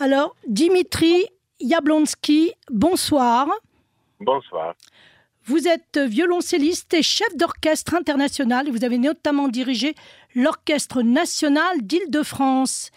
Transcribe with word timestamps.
Alors, 0.00 0.36
Dimitri 0.46 1.26
Yablonsky, 1.58 2.52
bonsoir. 2.70 3.48
Bonsoir. 4.20 4.76
Vous 5.44 5.66
êtes 5.66 5.98
violoncelliste 5.98 6.94
et 6.94 7.02
chef 7.02 7.34
d'orchestre 7.36 7.94
international. 7.94 8.70
Vous 8.70 8.84
avez 8.84 8.98
notamment 8.98 9.48
dirigé 9.48 9.96
l'Orchestre 10.36 11.02
national 11.02 11.82
d'Île-de-France. 11.82 12.92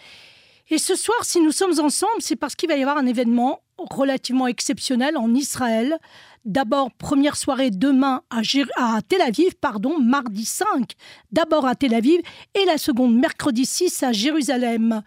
Et 0.69 0.77
ce 0.77 0.93
soir, 0.95 1.17
si 1.23 1.41
nous 1.41 1.51
sommes 1.51 1.79
ensemble, 1.79 2.19
c'est 2.19 2.35
parce 2.35 2.55
qu'il 2.55 2.69
va 2.69 2.77
y 2.77 2.83
avoir 2.83 2.97
un 2.97 3.07
événement 3.07 3.61
relativement 3.79 4.45
exceptionnel 4.45 5.17
en 5.17 5.33
Israël. 5.33 5.97
D'abord, 6.45 6.91
première 6.91 7.35
soirée 7.35 7.71
demain 7.71 8.21
à, 8.29 8.41
à, 8.75 9.01
Tel 9.01 9.21
Aviv, 9.21 9.55
pardon, 9.55 9.97
mardi 9.97 10.45
5, 10.45 10.93
d'abord 11.31 11.65
à 11.65 11.73
Tel 11.73 11.95
Aviv, 11.95 12.21
et 12.53 12.65
la 12.65 12.77
seconde 12.77 13.15
mercredi 13.15 13.65
6 13.65 14.03
à 14.03 14.11
Jérusalem. 14.11 15.01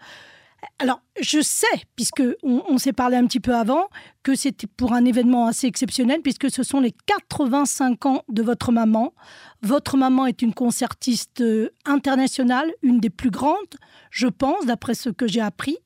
Alors, 0.79 1.01
je 1.19 1.41
sais, 1.41 1.67
puisque 1.95 2.23
on, 2.43 2.77
s'est 2.77 2.93
parlé 2.93 3.17
un 3.17 3.25
petit 3.25 3.39
peu 3.39 3.55
avant, 3.55 3.87
que 4.23 4.35
c'était 4.35 4.67
pour 4.67 4.93
un 4.93 5.05
événement 5.05 5.47
assez 5.47 5.67
exceptionnel, 5.67 6.21
puisque 6.21 6.49
ce 6.49 6.63
sont 6.63 6.79
les 6.79 6.93
85 7.05 8.05
ans 8.05 8.23
de 8.29 8.43
votre 8.43 8.71
maman. 8.71 9.13
Votre 9.61 9.97
maman 9.97 10.25
est 10.25 10.41
une 10.41 10.53
concertiste 10.53 11.41
euh, 11.41 11.69
internationale, 11.85 12.71
une 12.81 12.99
des 12.99 13.09
plus 13.09 13.31
grandes, 13.31 13.55
je 14.11 14.27
pense, 14.27 14.65
d'après 14.65 14.93
ce 14.93 15.09
que 15.09 15.27
j'ai 15.27 15.41
appris, 15.41 15.77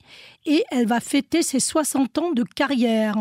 et 0.46 0.64
elle 0.72 0.88
va 0.88 1.00
fêter 1.00 1.42
ses 1.42 1.60
60 1.60 2.18
ans 2.18 2.32
de 2.32 2.44
carrière. 2.44 3.16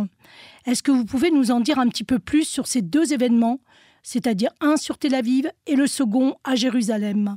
Est-ce 0.66 0.82
que 0.82 0.90
vous 0.90 1.04
pouvez 1.04 1.30
nous 1.30 1.50
en 1.50 1.60
dire 1.60 1.78
un 1.78 1.88
petit 1.88 2.04
peu 2.04 2.18
plus 2.18 2.44
sur 2.44 2.66
ces 2.66 2.82
deux 2.82 3.12
événements, 3.12 3.60
c'est-à-dire 4.02 4.50
un 4.60 4.76
sur 4.76 4.98
Tel 4.98 5.14
Aviv 5.14 5.50
et 5.66 5.76
le 5.76 5.86
second 5.86 6.36
à 6.44 6.54
Jérusalem? 6.54 7.36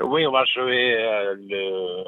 Oui, 0.00 0.26
on 0.26 0.30
va 0.30 0.44
jouer 0.44 0.94
euh, 0.94 1.34
le 1.40 2.04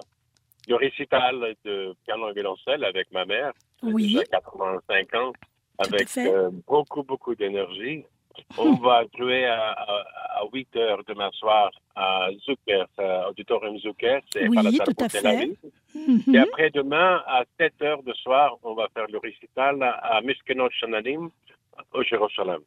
le 0.71 0.77
récital 0.77 1.55
de 1.65 1.95
piano 2.05 2.31
et 2.31 2.33
violoncelle 2.33 2.85
avec 2.85 3.11
ma 3.13 3.25
mère, 3.25 3.53
oui. 3.83 4.15
déjà 4.15 4.25
85 4.25 5.15
ans, 5.17 5.33
avec 5.79 6.09
euh, 6.17 6.51
beaucoup, 6.67 7.03
beaucoup 7.03 7.35
d'énergie. 7.35 8.05
On 8.57 8.75
va 8.75 9.03
jouer 9.19 9.47
à, 9.47 9.75
8 10.53 10.77
heures 10.77 11.03
demain 11.07 11.31
soir 11.33 11.71
à 11.95 12.29
Zucker, 12.45 12.87
Auditorium 13.29 13.79
Zucker, 13.79 14.21
c'est 14.33 14.49
oui, 14.49 14.79
tout 14.85 15.05
à 15.05 15.09
fait. 15.09 15.51
Et 16.33 16.39
après 16.39 16.71
demain, 16.71 17.23
à 17.27 17.43
7 17.59 17.83
heures 17.83 18.03
de 18.03 18.13
soir, 18.15 18.57
on 18.63 18.75
va 18.75 18.89
faire 18.95 19.07
le 19.09 19.19
récital 19.19 19.83
à 19.83 20.21
Mishkenot 20.23 20.71
Shananim 20.71 21.31
au 21.93 22.03
Jérusalem. 22.03 22.61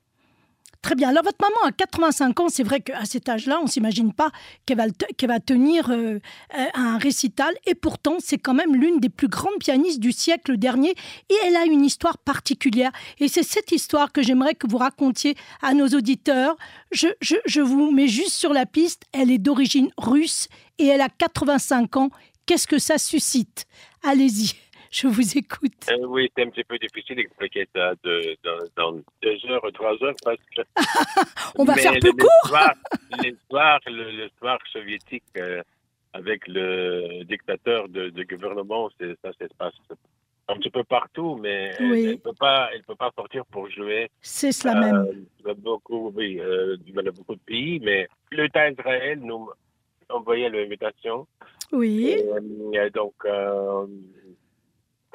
Très 0.83 0.95
bien. 0.95 1.09
Alors, 1.09 1.23
votre 1.23 1.37
maman 1.39 1.69
a 1.69 1.71
85 1.71 2.39
ans. 2.41 2.49
C'est 2.49 2.63
vrai 2.63 2.81
qu'à 2.81 3.05
cet 3.05 3.29
âge-là, 3.29 3.57
on 3.61 3.63
ne 3.63 3.69
s'imagine 3.69 4.11
pas 4.11 4.31
qu'elle 4.65 4.77
va, 4.77 5.39
tenir 5.39 5.89
euh, 5.89 6.19
euh, 6.57 6.65
un 6.73 6.97
récital. 6.97 7.55
Et 7.65 7.73
pourtant, 7.73 8.17
c'est 8.19 8.37
quand 8.37 8.53
même 8.53 8.75
l'une 8.75 8.99
des 8.99 9.07
plus 9.07 9.29
grandes 9.29 9.57
pianistes 9.61 10.01
du 10.01 10.11
siècle 10.11 10.57
dernier. 10.57 10.93
Et 11.29 11.35
elle 11.45 11.55
a 11.55 11.63
une 11.63 11.85
histoire 11.85 12.17
particulière. 12.17 12.91
Et 13.19 13.29
c'est 13.29 13.43
cette 13.43 13.71
histoire 13.71 14.11
que 14.11 14.21
j'aimerais 14.21 14.55
que 14.55 14.67
vous 14.67 14.77
racontiez 14.77 15.37
à 15.61 15.73
nos 15.73 15.87
auditeurs. 15.87 16.57
Je 16.91 17.61
vous 17.61 17.91
mets 17.91 18.09
juste 18.09 18.33
sur 18.33 18.51
la 18.51 18.65
piste. 18.65 19.03
Elle 19.13 19.31
est 19.31 19.37
d'origine 19.37 19.89
russe 19.97 20.49
et 20.79 20.87
elle 20.87 21.01
a 21.01 21.07
85 21.07 21.95
ans. 21.95 22.09
Qu'est-ce 22.45 22.67
que 22.67 22.77
ça 22.77 22.97
suscite? 22.97 23.65
Allez-y. 24.03 24.51
Je 24.93 25.07
vous 25.07 25.37
écoute. 25.37 25.73
Euh, 25.89 26.05
oui, 26.05 26.31
c'est 26.37 26.43
un 26.43 26.51
petit 26.51 26.63
peu 26.63 26.77
difficile 26.77 27.15
d'expliquer 27.15 27.67
ça 27.75 27.93
de, 28.03 28.37
dans, 28.77 28.91
deux 29.23 29.39
heures, 29.49 29.63
trois 29.73 29.93
heures, 30.03 30.13
parce 30.23 30.37
que. 30.55 30.61
On 31.57 31.63
va 31.63 31.73
faire 31.73 31.93
plus 31.99 32.13
court 32.13 32.59
L'histoire, 33.23 33.79
l'histoire 33.87 34.59
soviétique 34.71 35.23
euh, 35.37 35.63
avec 36.13 36.47
le 36.47 37.23
dictateur 37.23 37.89
de, 37.89 38.23
gouvernement, 38.23 38.91
ça 39.23 39.33
se 39.33 39.53
passe 39.57 39.73
un 40.47 40.57
petit 40.57 40.69
peu 40.69 40.83
partout, 40.83 41.39
mais 41.41 41.73
elle 41.79 41.89
ne 41.89 42.15
peut, 42.17 42.33
pas, 42.39 42.69
elle 42.75 42.83
peut 42.83 42.95
pas 42.95 43.11
sortir 43.15 43.47
pour 43.47 43.67
jouer. 43.71 44.11
C'est 44.21 44.51
cela 44.51 44.75
même. 44.75 45.25
Euh, 45.47 45.55
beaucoup, 45.55 46.13
oui, 46.15 46.37
dans 46.37 47.11
beaucoup 47.13 47.33
de 47.33 47.41
pays, 47.47 47.79
mais 47.79 48.07
l'État 48.31 48.69
Israël 48.69 49.19
nous 49.23 49.49
envoyait 50.09 50.51
l'invitation. 50.51 51.25
Oui. 51.71 52.15
Et, 52.73 52.89
donc, 52.91 53.15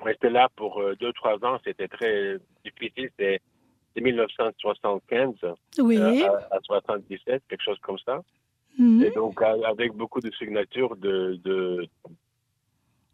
rester 0.02 0.30
là 0.30 0.48
pour 0.56 0.80
euh, 0.80 0.96
deux, 1.00 1.12
trois 1.12 1.42
ans, 1.44 1.58
c'était 1.64 1.88
très 1.88 2.36
difficile. 2.64 3.10
C'est 3.18 3.40
1975 3.96 5.34
oui. 5.78 5.98
Euh, 5.98 6.38
à, 6.50 6.58
77, 6.62 7.42
quelque 7.48 7.62
chose 7.62 7.78
comme 7.80 7.98
ça. 7.98 8.22
Mhm. 8.78 9.02
Et 9.02 9.10
donc, 9.10 9.42
avec 9.42 9.92
beaucoup 9.92 10.20
de 10.20 10.30
signatures 10.32 10.96
de. 10.96 11.38
De, 11.44 11.88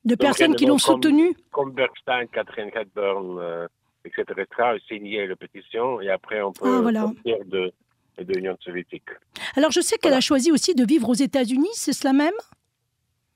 de 0.05 0.15
personnes 0.15 0.55
qui 0.55 0.67
l'ont 0.67 0.79
soutenu. 0.79 1.35
Comme 1.51 1.73
Bergstein, 1.73 2.27
Catherine 2.27 2.71
Hepburn, 2.75 3.39
euh, 3.39 3.67
etc., 4.05 4.79
signé 4.87 5.27
la 5.27 5.37
pétition 5.37 6.01
et 6.03 6.11
après 6.11 6.43
on 6.43 6.53
peut 6.53 6.85
ah, 6.87 6.93
sortir 6.93 7.39
de, 7.47 7.73
de 8.19 8.35
l'Union 8.35 8.57
soviétique. 8.61 9.09
Alors, 9.57 9.71
je 9.71 9.81
sais 9.81 9.97
qu'elle 9.97 10.13
a 10.13 10.21
choisi 10.21 10.53
aussi 10.53 10.75
de 10.75 10.85
vivre 10.85 11.09
aux 11.09 11.15
États-Unis, 11.15 11.71
c'est 11.73 11.95
cela 11.95 12.13
même? 12.13 12.35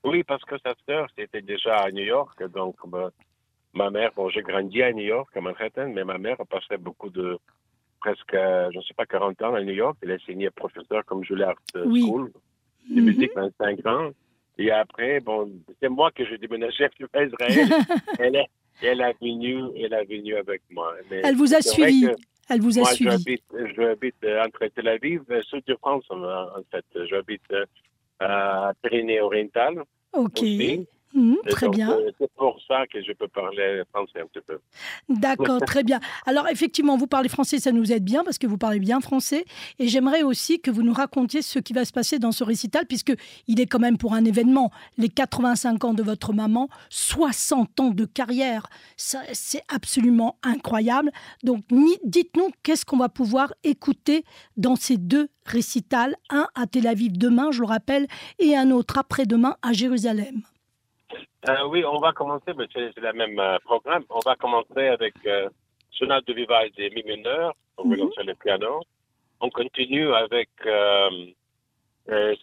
Oui, 0.03 0.23
parce 0.23 0.43
que 0.43 0.55
sa 0.59 0.75
sœur, 0.85 1.07
c'était 1.17 1.41
déjà 1.41 1.77
à 1.77 1.91
New 1.91 2.03
York, 2.03 2.41
donc 2.53 2.75
bah, 2.87 3.09
Ma 3.73 3.89
mère, 3.89 4.11
bon, 4.15 4.29
j'ai 4.29 4.41
grandi 4.41 4.81
à 4.81 4.91
New 4.91 5.03
York, 5.03 5.29
à 5.35 5.41
Manhattan, 5.41 5.89
mais 5.89 6.03
ma 6.03 6.17
mère 6.17 6.39
a 6.41 6.45
passé 6.45 6.77
beaucoup 6.77 7.09
de, 7.09 7.37
presque, 7.99 8.33
je 8.33 8.77
ne 8.77 8.83
sais 8.83 8.93
pas, 8.95 9.05
40 9.05 9.41
ans 9.43 9.53
à 9.53 9.61
New 9.61 9.73
York. 9.73 9.97
Elle 10.01 10.11
a 10.11 10.19
signé 10.19 10.49
professeur 10.49 11.05
comme 11.05 11.23
Juilliard 11.23 11.55
School 11.73 12.31
de 12.89 13.01
musique 13.01 13.31
25 13.35 13.85
ans. 13.85 14.09
Et 14.57 14.71
après, 14.71 15.19
bon, 15.19 15.49
c'est 15.81 15.89
moi 15.89 16.11
que 16.11 16.25
j'ai 16.25 16.37
déménagé 16.37 16.85
à 16.85 17.23
Israël. 17.23 17.69
elle, 18.19 18.35
est, 18.35 18.47
elle 18.81 19.01
a 19.01 19.13
venu, 19.21 19.63
elle 19.77 19.93
a 19.93 20.03
venu 20.03 20.35
avec 20.35 20.61
moi. 20.69 20.93
elle 21.11 21.35
vous 21.35 21.53
a 21.53 21.61
suivi. 21.61 22.09
Elle 22.49 22.61
vous 22.61 22.77
a 22.77 22.81
moi, 22.81 22.91
suivi. 22.91 23.37
J'habite 23.75 24.15
euh, 24.23 24.43
entre 24.43 24.65
Tel 24.67 24.87
Aviv 24.87 25.21
et 25.29 25.41
sud 25.43 25.63
de 25.67 25.75
France, 25.75 26.03
en 26.09 26.63
fait. 26.71 26.85
J'habite 27.05 27.43
euh, 27.51 27.65
à 28.19 28.73
Pyrénées-Orientales. 28.81 29.83
OK. 30.13 30.41
Mmh, 31.13 31.35
très 31.49 31.69
bien. 31.69 31.91
Euh, 31.91 32.11
c'est 32.19 32.31
pour 32.33 32.59
ça 32.67 32.85
que 32.87 33.01
je 33.01 33.11
peux 33.13 33.27
parler 33.27 33.81
français 33.91 34.21
un 34.21 34.27
petit 34.27 34.45
peu. 34.45 34.59
D'accord, 35.09 35.59
très 35.65 35.83
bien. 35.83 35.99
Alors 36.25 36.47
effectivement, 36.49 36.97
vous 36.97 37.07
parlez 37.07 37.29
français, 37.29 37.59
ça 37.59 37.71
nous 37.71 37.91
aide 37.91 38.03
bien 38.03 38.23
parce 38.23 38.37
que 38.37 38.45
vous 38.45 38.57
parlez 38.57 38.79
bien 38.79 39.01
français. 39.01 39.45
Et 39.79 39.87
j'aimerais 39.87 40.21
aussi 40.21 40.59
que 40.59 40.69
vous 40.69 40.83
nous 40.83 40.93
racontiez 40.93 41.41
ce 41.41 41.57
qui 41.59 41.73
va 41.73 41.85
se 41.85 41.91
passer 41.91 42.19
dans 42.19 42.31
ce 42.31 42.43
récital, 42.43 42.85
puisque 42.85 43.13
il 43.47 43.59
est 43.59 43.65
quand 43.65 43.79
même 43.79 43.97
pour 43.97 44.13
un 44.13 44.23
événement. 44.23 44.71
Les 44.97 45.09
85 45.09 45.83
ans 45.83 45.93
de 45.93 46.03
votre 46.03 46.33
maman, 46.33 46.69
60 46.89 47.79
ans 47.79 47.89
de 47.89 48.05
carrière, 48.05 48.67
c'est 48.95 49.63
absolument 49.73 50.37
incroyable. 50.43 51.11
Donc 51.43 51.63
dites-nous 52.03 52.49
qu'est-ce 52.61 52.85
qu'on 52.85 52.97
va 52.97 53.09
pouvoir 53.09 53.53
écouter 53.63 54.23
dans 54.57 54.75
ces 54.75 54.97
deux 54.97 55.29
récitals, 55.45 56.15
un 56.29 56.47
à 56.53 56.67
Tel 56.67 56.85
Aviv 56.85 57.17
demain, 57.17 57.49
je 57.51 57.61
le 57.61 57.65
rappelle, 57.65 58.07
et 58.37 58.55
un 58.55 58.69
autre 58.69 58.99
après-demain 58.99 59.55
à 59.63 59.73
Jérusalem. 59.73 60.43
Euh, 61.49 61.65
oui, 61.67 61.83
on 61.85 61.99
va 61.99 62.11
commencer, 62.13 62.51
mais 62.57 62.65
c'est 62.73 62.95
le 62.97 63.13
même 63.13 63.39
euh, 63.39 63.57
programme. 63.63 64.03
On 64.09 64.19
va 64.25 64.35
commencer 64.35 64.87
avec 64.87 65.13
euh, 65.25 65.49
Sonate 65.91 66.25
de 66.27 66.33
Vivaldi 66.33 66.75
des 66.77 66.89
mi 66.91 67.03
mineur, 67.03 67.53
on 67.77 67.89
va 67.89 67.95
lancer 67.95 68.23
le 68.23 68.35
piano. 68.35 68.81
On 69.41 69.49
continue 69.49 70.13
avec 70.13 70.49
euh, 70.65 71.09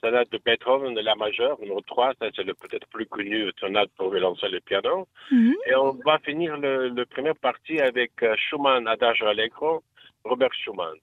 Sonate 0.01 0.31
de 0.33 0.39
Beethoven 0.45 0.95
de 0.95 1.01
la 1.01 1.15
majeure, 1.15 1.59
numéro 1.61 1.81
3, 1.83 2.15
ça 2.21 2.27
c'est 2.35 2.43
le 2.45 2.55
peut-être 2.55 2.87
plus 2.89 3.07
connu 3.07 3.51
sonate 3.61 3.91
pour 3.97 4.13
lancer 4.15 4.49
le 4.49 4.61
piano. 4.61 5.07
Mhm. 5.31 5.55
Et 5.67 5.75
on 5.75 5.93
va 6.05 6.19
finir 6.21 6.57
le, 6.57 6.89
le 6.89 7.05
première 7.07 7.37
partie 7.37 7.81
avec 7.81 8.13
Schumann 8.37 8.87
Adagio 8.89 9.27
Allegro, 9.27 9.83
Robert 10.25 10.55
Schumann. 10.55 10.95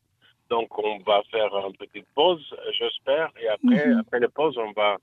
Donc 0.49 0.77
on 0.79 0.97
va 0.99 1.21
faire 1.31 1.53
une 1.67 1.75
petite 1.77 2.07
pause, 2.15 2.43
j'espère, 2.77 3.29
et 3.41 3.47
après, 3.47 3.87
Mhm. 3.87 3.99
après 3.99 4.19
la 4.19 4.29
pause, 4.29 4.57
on 4.57 4.71
va 4.71 4.97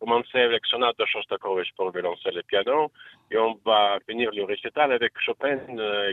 commencer 0.00 0.38
avec 0.38 0.64
sonate 0.66 0.98
de 0.98 1.04
Shostakovich 1.06 1.72
pour 1.76 1.90
violoncelle 1.90 2.38
et 2.38 2.42
piano, 2.42 2.90
et 3.30 3.38
on 3.38 3.58
va 3.64 3.98
finir 4.08 4.30
le 4.32 4.44
récital 4.44 4.92
avec 4.92 5.12
Chopin, 5.20 5.58
euh, 5.78 6.12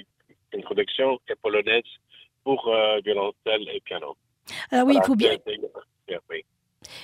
introduction 0.53 1.19
et 1.29 1.35
polonaise 1.35 1.83
pour 2.43 2.67
euh, 2.67 2.99
violoncelle 3.03 3.67
et 3.73 3.81
piano. 3.81 4.15
Alors 4.71 4.87
oui, 4.87 4.95
il 4.97 5.03
faut 5.05 5.15
bien... 5.15 5.35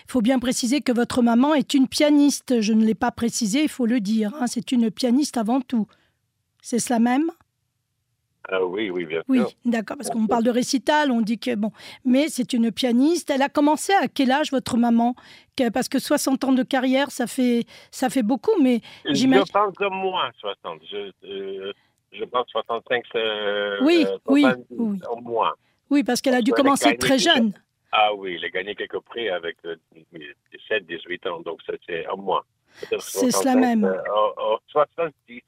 Il 0.06 0.12
faut 0.12 0.21
bien 0.21 0.39
préciser 0.39 0.81
que 0.81 0.91
votre 0.91 1.21
maman 1.21 1.53
est 1.53 1.75
une 1.75 1.88
pianiste. 1.88 2.62
Je 2.62 2.74
ne 2.74 2.83
l'ai 2.83 2.95
pas 2.95 3.12
précisé, 3.12 3.62
il 3.62 3.69
faut 3.69 3.85
le 3.85 4.00
dire. 4.00 4.31
Hein. 4.35 4.47
C'est 4.47 4.71
une 4.71 4.89
pianiste 4.89 5.38
avant 5.38 5.62
tout. 5.62 5.88
C'est 6.63 6.79
cela 6.79 7.00
même? 7.00 7.29
Ah 8.49 8.63
oui, 8.63 8.89
oui, 8.89 9.05
bien 9.05 9.21
oui, 9.27 9.41
d'accord, 9.65 9.97
parce 9.97 10.09
qu'on 10.09 10.25
parle 10.25 10.44
de 10.44 10.49
récital, 10.51 11.11
on 11.11 11.21
dit 11.21 11.38
que 11.38 11.53
bon, 11.55 11.71
mais 12.05 12.29
c'est 12.29 12.53
une 12.53 12.71
pianiste. 12.71 13.29
Elle 13.29 13.41
a 13.41 13.49
commencé 13.49 13.91
à 13.94 14.07
quel 14.07 14.31
âge 14.31 14.51
votre 14.51 14.77
maman? 14.77 15.15
Parce 15.73 15.89
que 15.89 15.99
60 15.99 16.44
ans 16.45 16.53
de 16.53 16.63
carrière, 16.63 17.11
ça 17.11 17.27
fait 17.27 17.65
ça 17.91 18.09
fait 18.09 18.23
beaucoup, 18.23 18.51
mais 18.61 18.79
j'imagine. 19.05 19.45
Je 19.47 19.51
pense 19.51 19.73
au 19.81 19.89
moins 19.89 20.29
60. 20.39 20.81
Je, 20.89 21.11
euh, 21.27 21.73
je 22.13 22.23
pense 22.25 22.47
65. 22.49 23.03
Euh, 23.15 23.79
oui, 23.81 24.05
euh, 24.07 24.17
oui, 24.27 24.45
oui, 24.69 25.00
au 25.11 25.19
moins. 25.19 25.53
Oui, 25.89 26.03
parce 26.03 26.21
qu'elle 26.21 26.35
a 26.35 26.41
dû 26.41 26.51
commencer 26.51 26.95
très 26.97 27.17
jeune. 27.17 27.53
Ah 27.91 28.13
oui, 28.13 28.35
elle 28.38 28.45
a 28.45 28.50
gagné 28.50 28.75
quelques 28.75 29.00
prix 29.00 29.29
avec 29.29 29.57
17, 30.13 30.85
18 30.85 31.27
ans, 31.27 31.39
donc 31.41 31.59
c'est 31.65 32.07
au 32.07 32.17
moins. 32.17 32.43
C'est 33.00 33.31
cela 33.31 33.55
même. 33.55 33.91
70, 34.67 35.13
oui. 35.27 35.41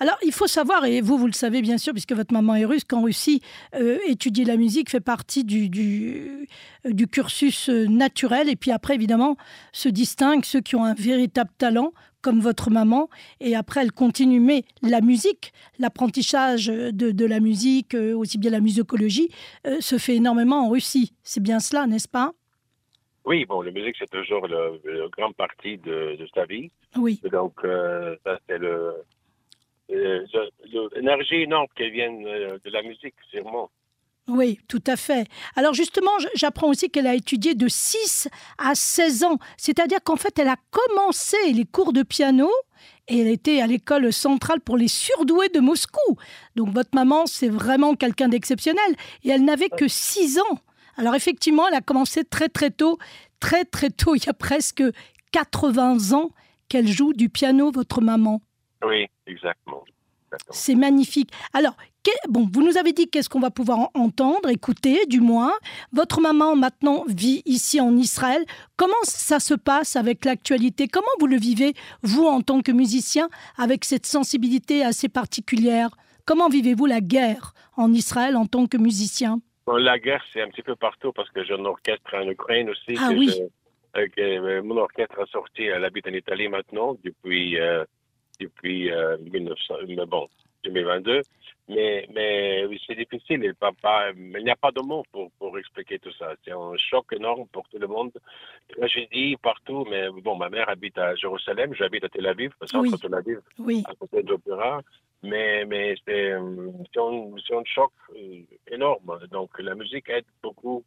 Alors, 0.00 0.18
il 0.24 0.32
faut 0.32 0.46
savoir, 0.46 0.84
et 0.84 1.00
vous, 1.00 1.18
vous 1.18 1.26
le 1.26 1.32
savez 1.32 1.62
bien 1.62 1.78
sûr, 1.78 1.92
puisque 1.92 2.12
votre 2.12 2.32
maman 2.32 2.54
est 2.54 2.64
russe, 2.64 2.84
qu'en 2.84 3.02
Russie, 3.02 3.42
euh, 3.74 3.98
étudier 4.06 4.44
la 4.44 4.56
musique 4.56 4.90
fait 4.90 5.00
partie 5.00 5.44
du, 5.44 5.68
du, 5.68 6.48
du, 6.84 7.06
cursus 7.06 7.68
euh, 7.68 7.86
naturel. 7.86 8.48
Et 8.48 8.56
puis 8.56 8.70
après, 8.70 8.94
évidemment, 8.94 9.36
se 9.72 9.88
distinguent 9.88 10.44
ceux 10.44 10.60
qui 10.60 10.76
ont 10.76 10.84
un 10.84 10.94
véritable 10.94 11.50
talent, 11.58 11.92
comme 12.26 12.40
votre 12.40 12.70
maman. 12.70 13.08
Et 13.38 13.54
après, 13.54 13.82
elle 13.82 13.92
continue. 13.92 14.40
Mais 14.40 14.64
la 14.82 15.00
musique, 15.00 15.52
l'apprentissage 15.78 16.66
de, 16.66 16.90
de, 17.12 17.24
la 17.24 17.38
musique, 17.38 17.94
euh, 17.94 18.16
aussi 18.16 18.36
bien 18.36 18.50
la 18.50 18.58
musicologie, 18.58 19.28
euh, 19.64 19.80
se 19.80 19.96
fait 19.96 20.16
énormément 20.16 20.66
en 20.66 20.70
Russie. 20.70 21.12
C'est 21.22 21.40
bien 21.40 21.60
cela, 21.60 21.86
n'est-ce 21.86 22.08
pas? 22.08 22.32
Oui, 23.24 23.44
bon, 23.44 23.62
la 23.62 23.70
musique, 23.70 23.94
c'est 23.96 24.10
toujours 24.10 24.48
le 24.48 25.08
grande 25.16 25.36
partie 25.36 25.78
de, 25.78 26.16
de, 26.16 26.26
sa 26.34 26.46
vie. 26.46 26.72
Oui. 26.96 27.20
Donc, 27.30 27.54
euh, 27.64 28.16
ça, 28.24 28.40
c'est 28.48 28.58
le, 28.58 28.92
l'énergie 29.88 31.42
énorme 31.42 31.66
qui 31.76 31.90
vient 31.90 32.12
de 32.12 32.70
la 32.70 32.82
musique, 32.82 33.14
sûrement. 33.30 33.70
Oui, 34.28 34.58
tout 34.66 34.82
à 34.88 34.96
fait. 34.96 35.28
Alors 35.54 35.72
justement, 35.72 36.10
j'apprends 36.34 36.68
aussi 36.68 36.90
qu'elle 36.90 37.06
a 37.06 37.14
étudié 37.14 37.54
de 37.54 37.68
6 37.68 38.28
à 38.58 38.74
16 38.74 39.22
ans, 39.22 39.38
c'est-à-dire 39.56 40.02
qu'en 40.02 40.16
fait, 40.16 40.36
elle 40.38 40.48
a 40.48 40.56
commencé 40.70 41.36
les 41.52 41.64
cours 41.64 41.92
de 41.92 42.02
piano 42.02 42.50
et 43.06 43.20
elle 43.20 43.28
était 43.28 43.60
à 43.60 43.68
l'école 43.68 44.12
centrale 44.12 44.60
pour 44.60 44.76
les 44.76 44.88
surdoués 44.88 45.48
de 45.50 45.60
Moscou. 45.60 46.16
Donc 46.56 46.70
votre 46.70 46.90
maman, 46.92 47.26
c'est 47.26 47.48
vraiment 47.48 47.94
quelqu'un 47.94 48.28
d'exceptionnel 48.28 48.96
et 49.22 49.30
elle 49.30 49.44
n'avait 49.44 49.68
que 49.68 49.86
6 49.86 50.40
ans. 50.40 50.58
Alors 50.96 51.14
effectivement, 51.14 51.68
elle 51.68 51.74
a 51.74 51.80
commencé 51.80 52.24
très 52.24 52.48
très 52.48 52.70
tôt, 52.70 52.98
très 53.38 53.64
très 53.64 53.90
tôt, 53.90 54.14
il 54.16 54.24
y 54.24 54.28
a 54.28 54.34
presque 54.34 54.82
80 55.30 56.14
ans 56.14 56.30
qu'elle 56.68 56.88
joue 56.88 57.12
du 57.12 57.28
piano, 57.28 57.70
votre 57.70 58.00
maman. 58.00 58.40
Oui, 58.84 59.06
exactement. 59.26 59.84
C'est 60.50 60.74
magnifique. 60.74 61.30
Alors, 61.52 61.76
bon, 62.28 62.48
vous 62.52 62.62
nous 62.62 62.76
avez 62.76 62.92
dit 62.92 63.08
qu'est-ce 63.08 63.28
qu'on 63.28 63.40
va 63.40 63.50
pouvoir 63.50 63.90
entendre, 63.94 64.48
écouter, 64.48 65.06
du 65.06 65.20
moins. 65.20 65.52
Votre 65.92 66.20
maman 66.20 66.56
maintenant 66.56 67.04
vit 67.08 67.42
ici 67.46 67.80
en 67.80 67.96
Israël. 67.96 68.44
Comment 68.76 68.94
ça 69.04 69.40
se 69.40 69.54
passe 69.54 69.96
avec 69.96 70.24
l'actualité? 70.24 70.88
Comment 70.88 71.06
vous 71.20 71.26
le 71.26 71.36
vivez, 71.36 71.74
vous, 72.02 72.24
en 72.26 72.40
tant 72.40 72.60
que 72.60 72.72
musicien, 72.72 73.28
avec 73.56 73.84
cette 73.84 74.06
sensibilité 74.06 74.84
assez 74.84 75.08
particulière? 75.08 75.90
Comment 76.24 76.48
vivez-vous 76.48 76.86
la 76.86 77.00
guerre 77.00 77.54
en 77.76 77.92
Israël 77.92 78.36
en 78.36 78.46
tant 78.46 78.66
que 78.66 78.76
musicien? 78.76 79.40
La 79.66 79.98
guerre, 79.98 80.22
c'est 80.32 80.42
un 80.42 80.48
petit 80.48 80.62
peu 80.62 80.76
partout 80.76 81.12
parce 81.12 81.30
que 81.30 81.44
j'ai 81.44 81.54
un 81.54 81.64
orchestre 81.64 82.14
en 82.14 82.28
Ukraine 82.28 82.70
aussi. 82.70 82.96
Ah 82.98 83.10
oui. 83.16 83.32
Euh, 83.96 84.06
euh, 84.18 84.62
mon 84.62 84.76
orchestre 84.76 85.20
a 85.20 85.26
sorti, 85.26 85.62
elle 85.64 85.84
habite 85.84 86.06
en 86.06 86.12
Italie 86.12 86.48
maintenant 86.48 86.96
depuis 87.02 87.58
euh, 87.58 87.84
depuis 88.40 88.90
euh, 88.90 89.16
1900, 89.18 89.74
bon, 90.06 90.28
2022. 90.64 91.22
Mais, 91.68 92.08
mais 92.14 92.64
oui, 92.66 92.80
c'est 92.86 92.94
difficile. 92.94 93.42
Il, 93.42 94.44
n'y 94.44 94.50
a 94.50 94.56
pas 94.56 94.70
de 94.70 94.80
mots 94.80 95.04
pour, 95.10 95.32
pour 95.32 95.58
expliquer 95.58 95.98
tout 95.98 96.12
ça. 96.12 96.34
C'est 96.44 96.52
un 96.52 96.76
choc 96.76 97.06
énorme 97.12 97.46
pour 97.48 97.68
tout 97.68 97.78
le 97.78 97.88
monde. 97.88 98.12
Tragédie 98.68 99.36
partout. 99.42 99.84
Mais 99.90 100.08
bon, 100.10 100.36
ma 100.36 100.48
mère 100.48 100.68
habite 100.68 100.96
à 100.98 101.16
Jérusalem. 101.16 101.74
J'habite 101.74 102.04
à 102.04 102.08
Tel 102.08 102.26
Aviv, 102.26 102.52
au 102.60 102.66
centre 102.66 102.84
oui. 102.84 102.92
de 102.92 102.96
Tel 102.96 103.14
Aviv, 103.14 103.40
oui. 103.58 103.82
à 103.88 103.94
côté 103.94 104.22
de 104.22 104.30
l'opéra. 104.30 104.80
Mais, 105.22 105.64
mais 105.64 105.96
c'est 106.06 106.32
un, 106.32 106.68
un 106.68 107.64
choc 107.64 107.90
euh, 108.14 108.42
énorme. 108.70 109.18
Donc, 109.32 109.58
la 109.58 109.74
musique 109.74 110.08
aide 110.08 110.26
beaucoup 110.42 110.84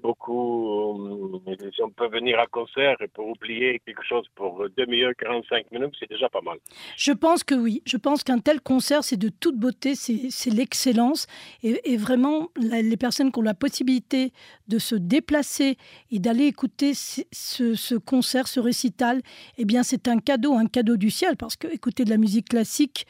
beaucoup, 0.00 1.40
euh, 1.46 1.56
si 1.74 1.82
on 1.82 1.90
peut 1.90 2.08
venir 2.08 2.38
à 2.38 2.46
concert 2.46 2.96
et 3.00 3.08
pour 3.08 3.28
oublier 3.28 3.80
quelque 3.84 4.02
chose 4.04 4.26
pour 4.34 4.64
demi-heure, 4.76 5.12
45 5.18 5.70
minutes, 5.72 5.94
c'est 5.98 6.08
déjà 6.08 6.28
pas 6.28 6.40
mal. 6.40 6.58
Je 6.96 7.12
pense 7.12 7.44
que 7.44 7.54
oui. 7.54 7.82
Je 7.86 7.96
pense 7.96 8.22
qu'un 8.22 8.38
tel 8.38 8.60
concert, 8.60 9.04
c'est 9.04 9.16
de 9.16 9.28
toute 9.28 9.56
beauté, 9.56 9.94
c'est 9.94 10.50
l'excellence. 10.50 11.26
Et, 11.62 11.96
vraiment, 11.96 12.50
les 12.56 12.96
personnes 12.96 13.32
qui 13.32 13.38
ont 13.38 13.42
la 13.42 13.54
possibilité 13.54 14.32
de 14.68 14.78
se 14.78 14.94
déplacer 14.94 15.76
et 16.10 16.18
d'aller 16.18 16.44
écouter 16.44 16.92
ce, 16.94 17.22
ce, 17.32 17.94
concert, 17.94 18.48
ce 18.48 18.60
récital, 18.60 19.22
eh 19.58 19.64
bien, 19.64 19.82
c'est 19.82 20.08
un 20.08 20.18
cadeau, 20.18 20.54
un 20.54 20.66
cadeau 20.66 20.96
du 20.96 21.10
ciel. 21.10 21.36
Parce 21.36 21.56
que 21.56 21.68
écouter 21.68 22.04
de 22.04 22.10
la 22.10 22.18
musique 22.18 22.48
classique, 22.48 23.06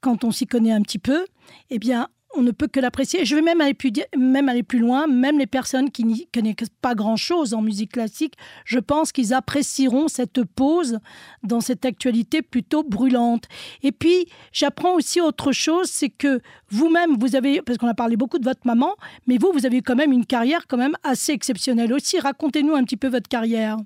quand 0.00 0.24
on 0.24 0.30
s'y 0.30 0.46
connaît 0.46 0.72
un 0.72 0.82
petit 0.82 0.98
peu, 0.98 1.26
eh 1.70 1.78
bien, 1.78 2.08
on 2.38 2.42
ne 2.42 2.52
peut 2.52 2.68
que 2.68 2.78
l'apprécier. 2.78 3.24
Je 3.24 3.34
vais 3.34 3.42
même 3.42 3.60
aller, 3.60 3.74
plus, 3.74 3.92
même 4.16 4.48
aller 4.48 4.62
plus 4.62 4.78
loin, 4.78 5.06
même 5.08 5.38
les 5.38 5.46
personnes 5.46 5.90
qui 5.90 6.04
n'y 6.04 6.26
connaissent 6.28 6.70
pas 6.80 6.94
grand-chose 6.94 7.52
en 7.52 7.60
musique 7.60 7.92
classique, 7.92 8.34
je 8.64 8.78
pense 8.78 9.10
qu'ils 9.10 9.34
apprécieront 9.34 10.06
cette 10.06 10.44
pause 10.44 11.00
dans 11.42 11.60
cette 11.60 11.84
actualité 11.84 12.40
plutôt 12.42 12.84
brûlante. 12.84 13.44
Et 13.82 13.90
puis, 13.90 14.26
j'apprends 14.52 14.94
aussi 14.94 15.20
autre 15.20 15.50
chose, 15.50 15.88
c'est 15.88 16.10
que 16.10 16.40
vous-même, 16.70 17.16
vous 17.18 17.34
avez, 17.34 17.60
parce 17.60 17.76
qu'on 17.76 17.88
a 17.88 17.94
parlé 17.94 18.16
beaucoup 18.16 18.38
de 18.38 18.44
votre 18.44 18.64
maman, 18.64 18.94
mais 19.26 19.36
vous, 19.36 19.50
vous 19.52 19.66
avez 19.66 19.82
quand 19.82 19.96
même 19.96 20.12
une 20.12 20.26
carrière 20.26 20.66
quand 20.68 20.78
même 20.78 20.96
assez 21.02 21.32
exceptionnelle 21.32 21.92
aussi. 21.92 22.20
Racontez-nous 22.20 22.74
un 22.74 22.84
petit 22.84 22.96
peu 22.96 23.08
votre 23.08 23.28
carrière. 23.28 23.76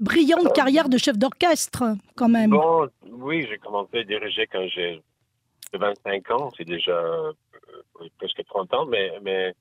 Brillante 0.00 0.52
carrière 0.52 0.88
de 0.88 0.98
chef 0.98 1.16
d'orchestre, 1.16 1.96
quand 2.16 2.28
même. 2.28 2.50
Bon, 2.50 2.88
oui, 3.12 3.46
j'ai 3.48 3.56
commencé 3.58 3.98
à 3.98 4.04
diriger 4.04 4.46
quand 4.50 4.66
j'ai 4.74 5.00
de 5.72 5.78
25 5.78 6.30
ans, 6.30 6.50
c'est 6.56 6.64
déjà 6.64 6.96
euh, 6.96 7.32
presque 8.18 8.44
30 8.44 8.74
ans, 8.74 8.86
mais, 8.86 9.12
mais 9.22 9.54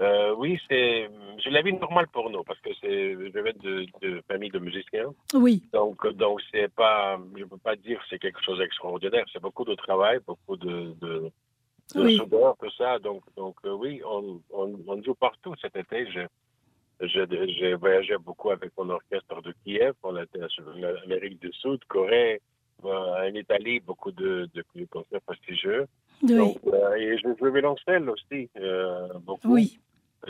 euh, 0.00 0.34
oui, 0.36 0.58
c'est 0.68 1.08
la 1.50 1.62
vie 1.62 1.72
normale 1.74 2.08
pour 2.08 2.30
nous 2.30 2.42
parce 2.44 2.58
que 2.60 2.70
c'est 2.80 3.12
je 3.12 3.38
vais 3.38 3.52
de, 3.52 3.86
de 4.00 4.22
famille 4.28 4.50
de 4.50 4.58
musiciens. 4.58 5.12
Oui. 5.34 5.62
Donc 5.72 6.06
donc 6.16 6.40
c'est 6.50 6.72
pas 6.72 7.18
je 7.36 7.44
peux 7.44 7.58
pas 7.58 7.76
dire 7.76 8.00
c'est 8.08 8.18
quelque 8.18 8.42
chose 8.42 8.58
d'extraordinaire. 8.58 9.24
C'est 9.32 9.42
beaucoup 9.42 9.64
de 9.64 9.74
travail, 9.74 10.18
beaucoup 10.26 10.56
de 10.56 10.94
de, 11.00 11.30
de 11.94 12.00
Oui. 12.02 12.16
soudeur, 12.16 12.56
tout 12.58 12.70
ça. 12.78 12.98
Donc 12.98 13.22
donc 13.36 13.56
euh, 13.64 13.72
oui, 13.72 14.00
on, 14.04 14.40
on, 14.50 14.78
on 14.88 15.02
joue 15.02 15.14
partout 15.14 15.54
cet 15.60 15.76
été. 15.76 16.10
Je 16.10 16.20
j'ai 17.06 17.74
voyagé 17.74 18.16
beaucoup 18.18 18.50
avec 18.50 18.70
mon 18.78 18.88
orchestre 18.90 19.42
de 19.42 19.52
Kiev. 19.64 19.94
On 20.02 20.16
été 20.16 20.38
en 20.42 21.02
Amérique 21.04 21.40
du 21.40 21.52
Sud, 21.52 21.84
Corée, 21.88 22.40
euh, 22.86 23.28
en 23.30 23.34
Italie, 23.34 23.80
beaucoup 23.80 24.12
de, 24.12 24.48
de, 24.54 24.64
de 24.74 24.84
concerts 24.86 25.20
prestigieux. 25.22 25.86
Oui. 26.22 26.36
Donc, 26.36 26.56
euh, 26.72 26.94
et 26.94 27.18
je 27.18 27.28
joue 27.38 27.52
violoncelle 27.52 28.08
aussi, 28.08 28.48
euh, 28.58 29.08
beaucoup. 29.20 29.54
Oui. 29.54 29.78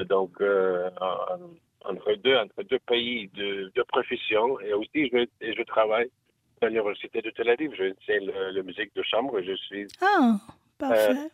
Donc, 0.09 0.31
euh, 0.41 0.89
en- 1.01 1.91
entre 1.91 2.15
deux, 2.25 2.37
entre 2.37 2.63
deux 2.63 2.79
pays 2.87 3.29
de, 3.35 3.71
de 3.75 3.83
profession, 3.83 4.59
et 4.61 4.73
aussi 4.73 5.11
je, 5.13 5.19
et 5.41 5.53
je 5.55 5.63
travaille 5.65 6.09
à 6.63 6.69
l'université 6.69 7.21
de 7.21 7.31
Tel 7.31 7.49
Aviv. 7.51 7.73
Je 7.77 7.93
enseigne 7.93 8.27
le, 8.27 8.51
la 8.53 8.63
musique 8.63 8.95
de 8.95 9.03
chambre. 9.03 9.41
Je 9.43 9.55
suis. 9.57 9.87
Ah, 10.01 10.37
parfait. 10.79 11.29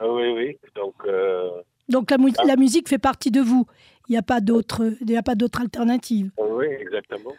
Ah 0.00 0.08
oui, 0.08 0.28
oui. 0.36 0.58
Donc, 0.74 0.94
euh, 1.06 1.50
Donc 1.88 2.10
la, 2.10 2.18
mu- 2.18 2.32
la 2.44 2.56
musique 2.56 2.88
fait 2.88 2.98
partie 2.98 3.30
de 3.30 3.40
vous. 3.40 3.64
Il 4.08 4.12
n'y 4.12 4.18
a 4.18 4.22
pas 4.22 4.40
d'autre, 4.40 4.82
il 5.00 5.06
n'y 5.06 5.16
a 5.16 5.22
pas 5.22 5.36
d'autre 5.36 5.60
alternative. 5.60 6.30
oui, 6.36 6.66
exactement. 6.66 7.32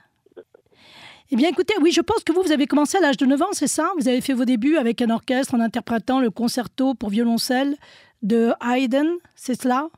Eh 1.34 1.36
bien, 1.36 1.50
écoutez, 1.50 1.74
oui, 1.82 1.92
je 1.92 2.02
pense 2.02 2.24
que 2.24 2.32
vous, 2.32 2.44
vous 2.44 2.52
avez 2.52 2.68
commencé 2.68 2.96
à 2.96 3.02
l'âge 3.02 3.18
de 3.18 3.26
9 3.26 3.42
ans, 3.42 3.54
c'est 3.54 3.66
ça? 3.66 3.90
Vous 3.98 4.08
avez 4.08 4.22
fait 4.22 4.34
vos 4.34 4.46
débuts 4.46 4.78
avec 4.78 5.02
un 5.02 5.10
orchestre 5.10 5.56
en 5.56 5.62
interprétant 5.62 6.20
le 6.20 6.30
concerto 6.30 6.94
pour 6.94 7.10
violoncelle 7.10 7.76
de 8.22 8.52
Haydn, 8.62 9.18
c'est 9.34 9.60
cela? 9.60 9.90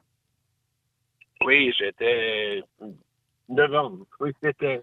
Oui, 1.46 1.74
j'étais 1.78 2.64
9 3.50 3.74
ans. 3.74 3.92
Oui, 4.22 4.32
c'était. 4.42 4.82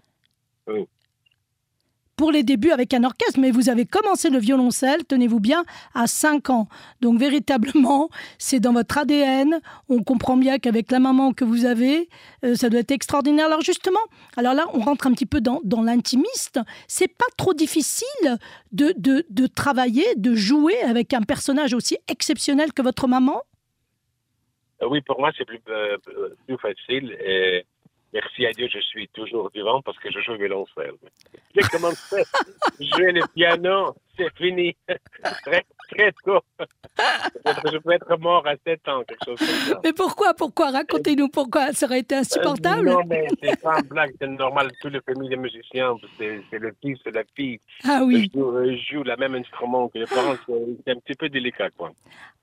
Pour 2.23 2.31
les 2.31 2.43
débuts 2.43 2.71
avec 2.71 2.93
un 2.93 3.03
orchestre, 3.03 3.37
mais 3.37 3.51
vous 3.51 3.67
avez 3.67 3.85
commencé 3.85 4.29
le 4.29 4.39
violoncelle, 4.39 5.03
tenez-vous 5.03 5.41
bien, 5.41 5.65
à 5.93 6.07
5 6.07 6.51
ans. 6.51 6.69
Donc 7.01 7.19
véritablement, 7.19 8.07
c'est 8.37 8.61
dans 8.61 8.71
votre 8.71 8.97
ADN. 8.97 9.59
On 9.89 10.01
comprend 10.03 10.37
bien 10.37 10.57
qu'avec 10.57 10.89
la 10.89 10.99
maman 10.99 11.33
que 11.33 11.43
vous 11.43 11.65
avez, 11.65 12.07
euh, 12.45 12.55
ça 12.55 12.69
doit 12.69 12.79
être 12.79 12.91
extraordinaire. 12.91 13.47
Alors 13.47 13.59
justement, 13.59 13.99
alors 14.37 14.53
là, 14.53 14.67
on 14.73 14.79
rentre 14.79 15.05
un 15.05 15.11
petit 15.11 15.25
peu 15.25 15.41
dans, 15.41 15.59
l'intimiste. 15.81 16.61
C'est 16.87 17.09
pas 17.09 17.25
trop 17.35 17.53
difficile 17.53 18.37
de, 18.71 18.93
de, 18.95 19.25
de 19.29 19.45
travailler, 19.45 20.05
de 20.15 20.33
jouer 20.33 20.81
avec 20.83 21.13
un 21.13 21.23
personnage 21.23 21.73
aussi 21.73 21.97
exceptionnel 22.07 22.71
que 22.71 22.81
votre 22.81 23.09
maman? 23.09 23.41
Euh, 24.81 24.87
Oui, 24.87 25.01
pour 25.01 25.19
moi, 25.19 25.31
c'est 25.37 25.43
plus, 25.43 25.59
euh, 25.67 25.97
plus 26.47 26.57
facile. 26.57 27.17
Et 27.19 27.65
merci 28.13 28.45
à 28.45 28.51
Dieu, 28.51 28.67
je 28.71 28.79
suis 28.79 29.07
toujours 29.09 29.49
vivant 29.53 29.81
parce 29.81 29.97
que 29.99 30.11
je 30.11 30.19
joue 30.19 30.33
au 30.33 30.37
violoncelle. 30.37 30.93
J'ai 31.55 31.67
commencé 31.69 32.21
à 32.21 32.83
jouer 32.95 33.11
le 33.11 33.21
piano, 33.33 33.95
c'est 34.17 34.33
fini. 34.37 34.75
très, 35.45 35.63
très 35.91 36.11
tôt. 36.25 36.39
je 37.71 37.77
peux 37.77 37.91
être 37.91 38.17
mort 38.19 38.45
à 38.47 38.53
7 38.65 38.87
ans, 38.87 39.03
quelque 39.07 39.25
chose 39.25 39.39
comme 39.39 39.47
ça. 39.73 39.81
Mais 39.83 39.93
pourquoi 39.93 40.33
Pourquoi? 40.33 40.71
Racontez-nous 40.71 41.29
pourquoi. 41.29 41.73
Ça 41.73 41.85
aurait 41.85 41.99
été 41.99 42.15
insupportable. 42.15 42.89
Euh, 42.89 42.93
non, 42.93 43.01
mais 43.07 43.27
c'est 43.41 43.59
pas 43.61 43.79
une 43.79 43.87
blague, 43.87 44.13
c'est 44.19 44.27
normal. 44.27 44.69
Toutes 44.81 44.93
les 44.93 45.01
familles 45.01 45.29
de 45.29 45.35
musiciens, 45.35 45.95
c'est 46.17 46.41
c'est 46.49 46.59
le 46.59 46.73
fils 46.81 46.97
et 47.05 47.11
la 47.11 47.23
fille. 47.35 47.59
ah 47.83 48.01
oui. 48.05 48.29
Joue, 48.33 48.57
euh, 48.57 48.75
joue 48.89 49.03
le 49.03 49.15
même 49.17 49.35
instrument 49.35 49.87
que 49.89 49.99
les 49.99 50.05
parents. 50.05 50.35
C'est 50.47 50.53
c'est 50.85 50.91
un 50.93 50.99
petit 50.99 51.15
peu 51.15 51.29
délicat, 51.29 51.69
quoi. 51.77 51.91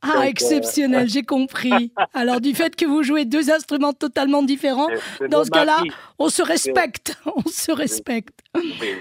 Ah, 0.02 0.14
Donc, 0.14 0.16
euh, 0.16 0.22
exceptionnel, 0.28 1.08
j'ai 1.10 1.22
compris. 1.22 1.92
Alors, 2.14 2.40
du 2.40 2.54
fait 2.54 2.74
que 2.74 2.86
vous 2.86 3.02
jouez 3.02 3.24
deux 3.26 3.50
instruments 3.50 3.92
totalement 3.92 4.42
différents, 4.42 4.88
C'est- 4.88 5.00
c'est 5.18 5.28
dans 5.28 5.44
ce 5.44 5.50
cas-là, 5.50 5.82
on 6.18 6.28
se 6.28 6.42
respecte. 6.42 7.16
On 7.26 7.48
se 7.48 7.70
respecte. 7.72 8.40
Oui, 8.54 8.74
oui. 8.80 8.94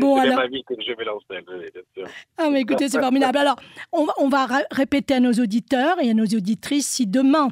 Bon, 0.00 0.16
C'est 0.16 0.22
alors. 0.22 0.36
ma 0.38 0.46
vie 0.48 0.62
que 0.66 0.74
je 0.80 0.92
vais 0.96 1.04
lancer. 1.04 1.26
Ah, 2.38 2.50
mais 2.50 2.60
écoutez, 2.62 2.88
c'est 2.88 3.00
formidable. 3.00 3.38
Alors, 3.38 3.56
on, 3.92 4.04
va- 4.04 4.14
on 4.18 4.28
va 4.28 4.46
ra- 4.46 4.62
répéter 4.70 5.14
à 5.14 5.20
nos 5.20 5.32
auditeurs 5.32 5.96
et 6.02 6.10
à 6.10 6.14
nos 6.14 6.24
auditrices 6.24 6.88
si 6.88 7.06
demain 7.06 7.48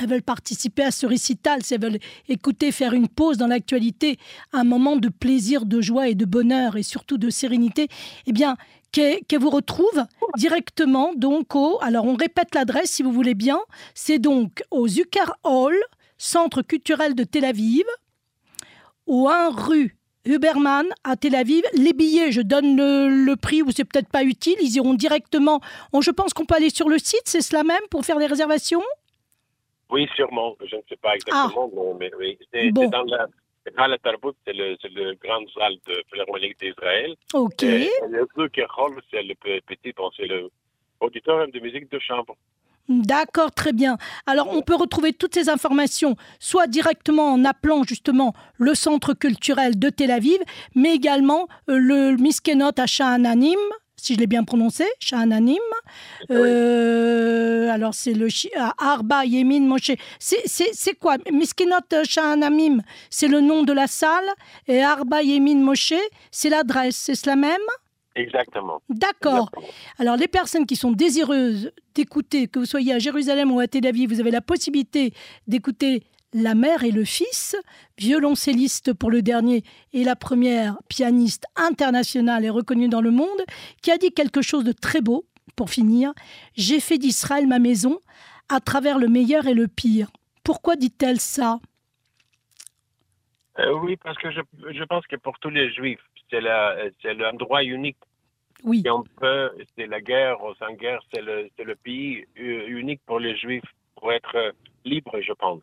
elles 0.00 0.08
veulent 0.08 0.22
participer 0.22 0.82
à 0.84 0.90
ce 0.92 1.04
récital, 1.04 1.62
si 1.62 1.74
elles 1.74 1.80
veulent 1.82 1.98
écouter, 2.28 2.72
faire 2.72 2.94
une 2.94 3.08
pause 3.08 3.36
dans 3.36 3.48
l'actualité, 3.48 4.16
un 4.52 4.64
moment 4.64 4.96
de 4.96 5.08
plaisir, 5.10 5.66
de 5.66 5.80
joie 5.82 6.08
et 6.08 6.14
de 6.14 6.24
bonheur 6.24 6.76
et 6.76 6.82
surtout 6.82 7.18
de 7.18 7.28
sérénité, 7.28 7.88
eh 8.26 8.32
bien, 8.32 8.56
qu'elles 8.92 9.20
qu'elles 9.28 9.40
vous 9.40 9.50
retrouvent 9.50 10.04
directement 10.38 11.12
donc 11.16 11.54
au. 11.54 11.78
Alors, 11.82 12.06
on 12.06 12.14
répète 12.14 12.54
l'adresse 12.54 12.90
si 12.92 13.02
vous 13.02 13.12
voulez 13.12 13.34
bien. 13.34 13.58
C'est 13.94 14.18
donc 14.18 14.62
au 14.70 14.88
Zucker 14.88 15.32
Hall, 15.44 15.76
Centre 16.16 16.62
culturel 16.62 17.14
de 17.14 17.24
Tel 17.24 17.44
Aviv, 17.44 17.84
au 19.06 19.28
1 19.28 19.50
rue 19.50 19.96
Huberman 20.24 20.86
à 21.04 21.16
Tel 21.16 21.34
Aviv. 21.34 21.62
Les 21.74 21.92
billets, 21.92 22.30
je 22.32 22.40
donne 22.42 22.76
le, 22.76 23.08
le 23.24 23.36
prix 23.36 23.62
ou 23.62 23.70
c'est 23.70 23.84
peut-être 23.84 24.08
pas 24.10 24.22
utile. 24.24 24.56
Ils 24.60 24.76
iront 24.76 24.94
directement. 24.94 25.60
On- 25.92 26.00
je 26.00 26.10
pense 26.10 26.32
qu'on 26.34 26.44
peut 26.46 26.54
aller 26.54 26.70
sur 26.70 26.88
le 26.88 26.98
site, 26.98 27.22
c'est 27.24 27.40
cela 27.40 27.62
même, 27.64 27.82
pour 27.90 28.04
faire 28.04 28.18
des 28.18 28.26
réservations? 28.26 28.82
Oui, 29.90 30.08
sûrement. 30.14 30.54
Je 30.64 30.76
ne 30.76 30.82
sais 30.88 30.96
pas 30.96 31.14
exactement, 31.16 31.96
mais 31.98 32.10
oui. 32.18 32.38
C'est 32.52 32.68
Ah. 32.68 32.70
Bon. 32.72 32.88
dans 32.88 33.02
la. 33.04 33.26
C'est 33.66 34.52
le, 34.54 34.76
le 34.94 35.14
grand 35.22 35.42
salle 35.54 35.76
de 35.86 36.02
philharmonique 36.10 36.58
d'Israël. 36.58 37.14
Ok. 37.34 37.62
Et 37.62 37.90
le 38.08 38.26
Zucker 38.36 38.66
Hall, 38.78 39.00
c'est 39.10 39.22
le 39.22 39.34
pe- 39.34 39.60
petit, 39.66 39.92
bon, 39.96 40.10
c'est 40.16 40.26
le 40.26 40.48
auditorium 41.00 41.50
de 41.50 41.60
musique 41.60 41.90
de 41.92 41.98
chambre. 41.98 42.36
D'accord, 42.90 43.52
très 43.52 43.72
bien. 43.72 43.98
Alors, 44.26 44.48
on 44.52 44.62
peut 44.62 44.74
retrouver 44.74 45.12
toutes 45.12 45.34
ces 45.34 45.48
informations, 45.48 46.16
soit 46.40 46.66
directement 46.66 47.32
en 47.32 47.44
appelant 47.44 47.84
justement 47.84 48.34
le 48.58 48.74
centre 48.74 49.14
culturel 49.14 49.78
de 49.78 49.90
Tel 49.90 50.10
Aviv, 50.10 50.38
mais 50.74 50.92
également 50.92 51.46
euh, 51.68 51.78
le 51.78 52.16
Miskenot 52.16 52.72
à 52.76 52.86
Shahananim, 52.86 53.60
si 53.96 54.14
je 54.14 54.18
l'ai 54.18 54.26
bien 54.26 54.42
prononcé, 54.42 54.86
Shahananim. 54.98 55.58
Euh, 56.32 57.70
alors, 57.70 57.94
c'est 57.94 58.12
le 58.12 58.26
Arba 58.78 59.24
Yemin 59.24 59.60
Moshe. 59.60 59.92
C'est- 60.18 60.98
quoi? 60.98 61.16
Miskenot 61.32 61.76
Shahanamim, 62.04 62.80
c'est 63.08 63.28
le 63.28 63.40
nom 63.40 63.62
de 63.62 63.72
la 63.72 63.86
salle, 63.86 64.28
et 64.66 64.82
Arba 64.82 65.22
Yemin 65.22 65.60
Moshe, 65.62 65.94
c'est 66.32 66.48
l'adresse, 66.48 66.96
c'est 66.96 67.14
cela 67.14 67.36
même? 67.36 67.60
Exactement. 68.16 68.82
D'accord. 68.88 69.50
Alors, 69.98 70.16
les 70.16 70.28
personnes 70.28 70.66
qui 70.66 70.76
sont 70.76 70.92
désireuses 70.92 71.72
d'écouter, 71.94 72.48
que 72.48 72.58
vous 72.58 72.66
soyez 72.66 72.92
à 72.92 72.98
Jérusalem 72.98 73.52
ou 73.52 73.60
à 73.60 73.68
Tel 73.68 73.86
Aviv, 73.86 74.12
vous 74.12 74.20
avez 74.20 74.30
la 74.30 74.40
possibilité 74.40 75.12
d'écouter 75.46 76.02
la 76.32 76.54
mère 76.54 76.84
et 76.84 76.90
le 76.90 77.04
fils, 77.04 77.56
violoncelliste 77.98 78.92
pour 78.92 79.10
le 79.10 79.22
dernier 79.22 79.64
et 79.92 80.04
la 80.04 80.16
première 80.16 80.78
pianiste 80.88 81.44
internationale 81.56 82.44
et 82.44 82.50
reconnue 82.50 82.88
dans 82.88 83.00
le 83.00 83.10
monde, 83.10 83.44
qui 83.82 83.90
a 83.90 83.98
dit 83.98 84.12
quelque 84.12 84.42
chose 84.42 84.64
de 84.64 84.72
très 84.72 85.00
beau, 85.00 85.24
pour 85.56 85.70
finir. 85.70 86.12
J'ai 86.54 86.80
fait 86.80 86.98
d'Israël 86.98 87.46
ma 87.46 87.58
maison 87.58 87.98
à 88.48 88.60
travers 88.60 88.98
le 88.98 89.08
meilleur 89.08 89.46
et 89.46 89.54
le 89.54 89.68
pire. 89.68 90.10
Pourquoi 90.42 90.76
dit-elle 90.76 91.20
ça? 91.20 91.60
Euh, 93.60 93.72
oui, 93.74 93.96
parce 93.96 94.16
que 94.18 94.30
je, 94.30 94.40
je 94.72 94.84
pense 94.84 95.06
que 95.06 95.16
pour 95.16 95.38
tous 95.38 95.50
les 95.50 95.70
Juifs, 95.72 96.00
c'est 96.30 96.40
la- 96.40 96.76
c'est 97.02 97.14
l'endroit 97.14 97.62
unique. 97.64 97.98
Oui, 98.64 98.82
Et 98.84 98.90
on 98.90 99.02
peut, 99.02 99.50
c'est 99.76 99.86
la 99.86 100.00
guerre 100.00 100.42
ou 100.44 100.54
sans 100.54 100.72
guerre, 100.74 101.00
c'est 101.12 101.22
le, 101.22 101.48
c'est 101.56 101.64
le 101.64 101.76
pays 101.76 102.24
unique 102.36 103.00
pour 103.06 103.18
les 103.18 103.34
Juifs 103.36 103.64
pour 103.96 104.12
être 104.12 104.34
euh, 104.36 104.52
libre, 104.84 105.18
je 105.20 105.32
pense. 105.32 105.62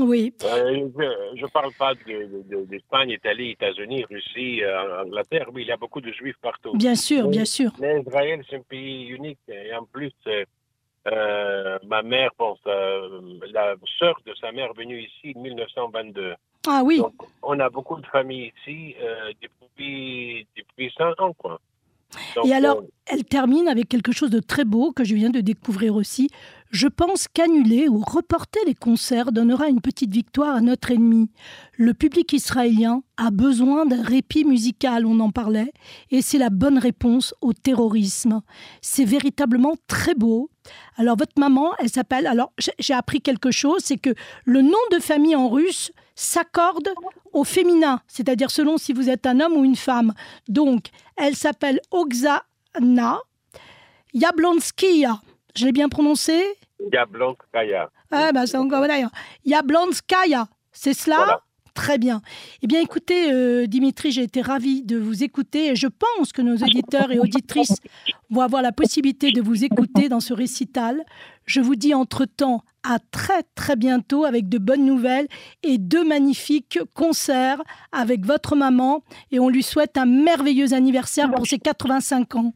oui, 0.00 0.32
Euh, 0.42 0.88
je 1.36 1.42
ne 1.42 1.46
parle 1.48 1.72
pas 1.74 1.94
de- 1.94 2.42
de- 2.50 2.64
d'Espagne, 2.64 3.10
Italie, 3.10 3.50
États-Unis, 3.52 4.04
Russie, 4.10 4.62
euh, 4.62 5.02
Angleterre. 5.04 5.48
Oui, 5.52 5.62
il 5.62 5.68
y 5.68 5.72
a 5.72 5.76
beaucoup 5.76 6.00
de 6.00 6.10
Juifs 6.12 6.36
partout. 6.42 6.74
bien 6.76 6.96
sûr, 6.96 7.28
bien 7.28 7.44
sûr. 7.44 7.70
Mais 7.80 8.00
Israël, 8.00 8.42
c'est 8.48 8.56
un 8.56 8.62
pays 8.62 9.06
unique. 9.08 9.38
Et 9.48 9.72
en 9.74 9.84
plus, 9.84 10.12
euh, 11.06 11.78
ma 11.86 12.02
mère, 12.02 12.30
ça- 12.64 13.00
la 13.52 13.76
sœur 13.98 14.16
de 14.26 14.34
sa 14.34 14.50
mère 14.52 14.70
est 14.70 14.78
venue 14.78 15.00
ici 15.00 15.32
en 15.36 15.40
1922. 15.42 16.34
Ah 16.66 16.82
oui, 16.84 16.98
Donc, 16.98 17.14
on 17.42 17.58
a 17.60 17.68
beaucoup 17.68 18.00
de 18.00 18.06
familles 18.06 18.52
ici 18.58 18.94
euh, 19.02 19.32
depuis, 19.42 20.46
depuis 20.56 20.92
100 20.96 21.20
ans, 21.20 21.32
quoi. 21.34 21.60
Donc, 22.36 22.46
Et 22.46 22.52
alors, 22.52 22.82
elle 23.06 23.24
termine 23.24 23.68
avec 23.68 23.88
quelque 23.88 24.12
chose 24.12 24.30
de 24.30 24.40
très 24.40 24.64
beau 24.64 24.92
que 24.92 25.04
je 25.04 25.14
viens 25.14 25.30
de 25.30 25.40
découvrir 25.40 25.94
aussi. 25.94 26.28
Je 26.70 26.88
pense 26.88 27.28
qu'annuler 27.28 27.88
ou 27.88 27.98
reporter 27.98 28.60
les 28.66 28.74
concerts 28.74 29.30
donnera 29.30 29.68
une 29.68 29.80
petite 29.80 30.12
victoire 30.12 30.56
à 30.56 30.60
notre 30.60 30.90
ennemi. 30.90 31.30
Le 31.76 31.94
public 31.94 32.32
israélien 32.32 33.02
a 33.16 33.30
besoin 33.30 33.86
d'un 33.86 34.02
répit 34.02 34.44
musical, 34.44 35.06
on 35.06 35.20
en 35.20 35.30
parlait, 35.30 35.72
et 36.10 36.20
c'est 36.20 36.38
la 36.38 36.50
bonne 36.50 36.78
réponse 36.78 37.34
au 37.40 37.52
terrorisme. 37.52 38.40
C'est 38.80 39.04
véritablement 39.04 39.74
très 39.86 40.14
beau. 40.14 40.50
Alors, 40.96 41.16
votre 41.16 41.38
maman, 41.38 41.72
elle 41.78 41.90
s'appelle. 41.90 42.26
Alors, 42.26 42.52
j'ai 42.78 42.94
appris 42.94 43.20
quelque 43.20 43.50
chose, 43.50 43.82
c'est 43.84 43.98
que 43.98 44.14
le 44.44 44.62
nom 44.62 44.72
de 44.90 44.98
famille 44.98 45.36
en 45.36 45.48
russe 45.48 45.92
s'accorde 46.14 46.90
au 47.32 47.44
féminin, 47.44 48.00
c'est-à-dire 48.06 48.50
selon 48.50 48.78
si 48.78 48.92
vous 48.92 49.08
êtes 49.10 49.26
un 49.26 49.40
homme 49.40 49.54
ou 49.54 49.64
une 49.64 49.76
femme. 49.76 50.12
Donc, 50.48 50.86
elle 51.16 51.36
s'appelle 51.36 51.80
Oksana 51.90 53.20
Yablonskia. 54.12 55.20
Je 55.56 55.66
l'ai 55.66 55.72
bien 55.72 55.88
prononcé? 55.88 56.44
Yablonskaya. 56.92 57.90
Ah, 58.10 58.32
ben, 58.32 58.46
c'est 58.46 58.56
encore 58.56 58.86
d'ailleurs. 58.86 59.10
Yablonskaya, 59.44 60.46
c'est 60.72 60.94
cela? 60.94 61.16
Voilà. 61.16 61.40
Très 61.74 61.98
bien. 61.98 62.22
Eh 62.62 62.68
bien, 62.68 62.80
écoutez, 62.80 63.32
euh, 63.32 63.66
Dimitri, 63.66 64.12
j'ai 64.12 64.22
été 64.22 64.40
ravie 64.40 64.84
de 64.84 64.96
vous 64.96 65.24
écouter 65.24 65.70
et 65.70 65.76
je 65.76 65.88
pense 65.88 66.32
que 66.32 66.40
nos 66.40 66.56
auditeurs 66.56 67.10
et 67.10 67.18
auditrices 67.18 67.80
vont 68.30 68.42
avoir 68.42 68.62
la 68.62 68.70
possibilité 68.70 69.32
de 69.32 69.42
vous 69.42 69.64
écouter 69.64 70.08
dans 70.08 70.20
ce 70.20 70.32
récital. 70.32 71.04
Je 71.46 71.60
vous 71.60 71.74
dis 71.74 71.92
entre-temps 71.92 72.62
à 72.84 72.98
très 73.10 73.42
très 73.56 73.74
bientôt 73.74 74.24
avec 74.24 74.48
de 74.48 74.58
bonnes 74.58 74.84
nouvelles 74.84 75.26
et 75.64 75.78
deux 75.78 76.04
magnifiques 76.04 76.78
concerts 76.94 77.60
avec 77.90 78.24
votre 78.24 78.54
maman 78.54 79.02
et 79.32 79.40
on 79.40 79.48
lui 79.48 79.64
souhaite 79.64 79.98
un 79.98 80.06
merveilleux 80.06 80.74
anniversaire 80.74 81.30
pour 81.32 81.46
ses 81.46 81.58
85 81.58 82.36
ans. 82.36 82.54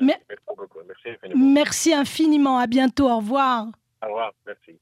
Merci 0.00 0.24
beaucoup. 0.56 0.78
Merci 0.86 1.08
infiniment. 1.08 1.52
Merci 1.52 1.94
infiniment, 1.94 2.58
à 2.58 2.66
bientôt, 2.68 3.10
au 3.10 3.16
revoir. 3.16 3.66
Au 4.02 4.06
revoir. 4.06 4.32
Merci. 4.46 4.78